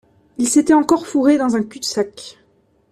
Il 0.39 0.49
s’était 0.49 0.73
encore 0.73 1.05
fourré 1.05 1.37
dans 1.37 1.55
un 1.55 1.61
cul 1.61 1.79
de 1.79 1.85
sac. 1.85 2.39